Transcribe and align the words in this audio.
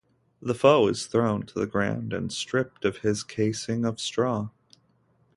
The 0.41 0.55
foe 0.55 0.87
is 0.87 1.05
thrown 1.05 1.45
to 1.45 1.59
the 1.59 1.67
ground 1.67 2.11
and 2.11 2.33
stripped 2.33 2.85
of 2.85 2.97
his 3.05 3.21
casing 3.23 3.85
of 3.85 3.99
straw. 3.99 4.49